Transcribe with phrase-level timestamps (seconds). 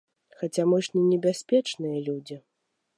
[0.39, 2.45] Хаця мы ж не небяспечныя людзі.